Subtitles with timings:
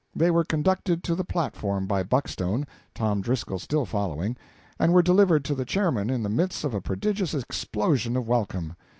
[0.15, 2.65] They were conducted to the platform by Buckstone
[2.95, 4.35] Tom Driscoll still following
[4.79, 8.75] and were delivered to the chairman in the midst of a prodigious explosion of welcome.